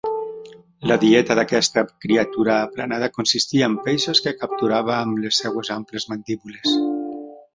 La 0.91 0.95
dieta 1.01 1.35
d'aquesta 1.39 1.81
criatura 2.05 2.55
aplanada 2.69 3.09
consistia 3.19 3.69
en 3.73 3.77
peixos 3.89 4.23
que 4.27 4.35
capturava 4.39 4.95
amb 5.01 5.23
les 5.25 5.43
seves 5.45 5.73
amples 5.79 6.09
mandíbules. 6.15 6.75